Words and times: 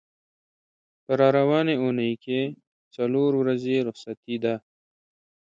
په 1.03 1.11
را 1.19 1.27
روانې 1.37 1.75
اوونۍ 1.77 2.13
کې 2.23 2.39
څلور 2.95 3.31
ورځې 3.41 3.75
رخصتي 3.87 4.35
ده. 4.43 4.55